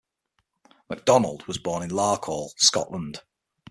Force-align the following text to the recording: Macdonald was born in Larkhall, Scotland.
Macdonald 0.89 1.45
was 1.45 1.59
born 1.59 1.83
in 1.83 1.91
Larkhall, 1.91 2.53
Scotland. 2.57 3.21